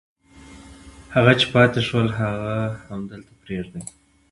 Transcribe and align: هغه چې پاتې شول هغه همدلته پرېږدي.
هغه 1.15 1.31
چې 1.39 1.45
پاتې 1.53 1.79
شول 1.87 2.07
هغه 2.19 2.55
همدلته 2.89 3.31
پرېږدي. 3.41 3.81